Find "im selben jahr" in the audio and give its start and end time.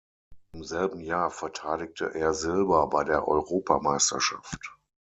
0.53-1.29